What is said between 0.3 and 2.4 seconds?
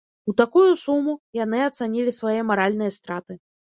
такую суму яны ацанілі свае